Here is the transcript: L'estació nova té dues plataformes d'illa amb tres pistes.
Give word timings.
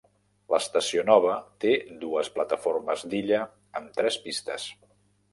L'estació 0.51 1.01
nova 1.09 1.33
té 1.65 1.73
dues 2.03 2.31
plataformes 2.37 3.03
d'illa 3.11 3.41
amb 3.81 3.93
tres 3.99 4.17
pistes. 4.23 4.67